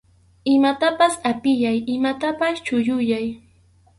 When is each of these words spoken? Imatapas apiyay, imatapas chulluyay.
Imatapas 0.55 1.13
apiyay, 1.31 1.77
imatapas 1.95 2.55
chulluyay. 2.65 3.25